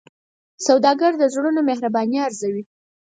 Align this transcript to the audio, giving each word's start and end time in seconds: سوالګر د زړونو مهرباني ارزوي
سوالګر 0.65 1.13
د 1.17 1.23
زړونو 1.33 1.59
مهرباني 1.69 2.17
ارزوي 2.27 2.63